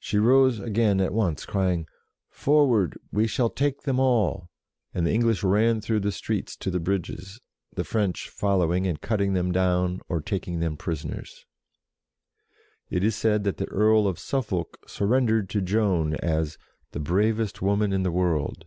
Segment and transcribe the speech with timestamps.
[0.00, 1.86] She rose again at once, crying,"
[2.42, 4.50] Forward, we shall take them all,"
[4.92, 7.40] and the English ran through the streets to the bridges,
[7.72, 11.46] the French following and cutting them down, or taking them prisoners.
[12.90, 16.58] It is said that the Earl of Suffolk surrendered to Joan, as
[16.90, 18.66] "the bravest woman in the world."